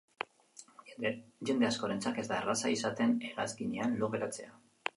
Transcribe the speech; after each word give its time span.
Jende 1.49 1.67
askorentzat 1.67 2.17
ez 2.21 2.25
da 2.31 2.39
erreza 2.45 2.73
izaten 2.79 3.17
hegazkinean 3.29 3.97
lo 4.03 4.13
geratzea. 4.17 4.53